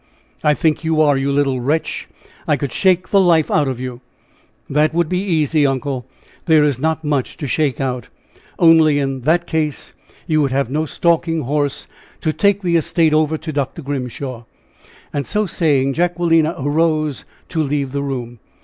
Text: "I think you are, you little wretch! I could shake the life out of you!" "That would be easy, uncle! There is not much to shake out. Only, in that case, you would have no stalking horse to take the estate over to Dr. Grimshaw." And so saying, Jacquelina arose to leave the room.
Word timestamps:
"I 0.43 0.55
think 0.55 0.83
you 0.83 0.99
are, 0.99 1.15
you 1.15 1.31
little 1.31 1.61
wretch! 1.61 2.09
I 2.47 2.57
could 2.57 2.71
shake 2.71 3.09
the 3.09 3.21
life 3.21 3.51
out 3.51 3.67
of 3.67 3.79
you!" 3.79 4.01
"That 4.67 4.95
would 4.95 5.07
be 5.07 5.19
easy, 5.21 5.63
uncle! 5.63 6.07
There 6.47 6.63
is 6.63 6.79
not 6.79 7.03
much 7.03 7.37
to 7.37 7.45
shake 7.47 7.79
out. 7.79 8.09
Only, 8.57 8.97
in 8.97 9.21
that 9.25 9.45
case, 9.45 9.93
you 10.25 10.41
would 10.41 10.51
have 10.51 10.71
no 10.71 10.87
stalking 10.87 11.41
horse 11.41 11.87
to 12.21 12.33
take 12.33 12.63
the 12.63 12.77
estate 12.77 13.13
over 13.13 13.37
to 13.37 13.53
Dr. 13.53 13.83
Grimshaw." 13.83 14.45
And 15.13 15.27
so 15.27 15.45
saying, 15.45 15.93
Jacquelina 15.93 16.55
arose 16.57 17.23
to 17.49 17.61
leave 17.61 17.91
the 17.91 18.01
room. 18.01 18.39